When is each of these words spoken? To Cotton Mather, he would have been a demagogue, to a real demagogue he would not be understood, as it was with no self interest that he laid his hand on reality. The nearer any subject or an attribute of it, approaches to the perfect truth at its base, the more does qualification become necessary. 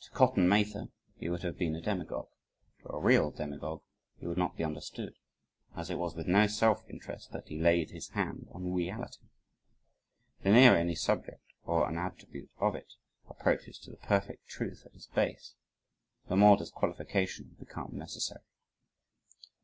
To 0.00 0.10
Cotton 0.10 0.48
Mather, 0.48 0.88
he 1.18 1.28
would 1.28 1.44
have 1.44 1.56
been 1.56 1.76
a 1.76 1.80
demagogue, 1.80 2.26
to 2.82 2.88
a 2.88 2.98
real 3.00 3.30
demagogue 3.30 3.84
he 4.18 4.26
would 4.26 4.36
not 4.36 4.56
be 4.56 4.64
understood, 4.64 5.14
as 5.76 5.88
it 5.88 5.94
was 5.98 6.16
with 6.16 6.26
no 6.26 6.48
self 6.48 6.84
interest 6.90 7.30
that 7.30 7.46
he 7.46 7.60
laid 7.60 7.90
his 7.92 8.08
hand 8.08 8.48
on 8.50 8.72
reality. 8.72 9.28
The 10.42 10.50
nearer 10.50 10.76
any 10.76 10.96
subject 10.96 11.44
or 11.62 11.88
an 11.88 11.96
attribute 11.96 12.50
of 12.58 12.74
it, 12.74 12.94
approaches 13.28 13.78
to 13.84 13.92
the 13.92 13.98
perfect 13.98 14.48
truth 14.48 14.82
at 14.84 14.94
its 14.94 15.06
base, 15.06 15.54
the 16.26 16.34
more 16.34 16.56
does 16.56 16.72
qualification 16.72 17.54
become 17.60 17.90
necessary. 17.96 18.42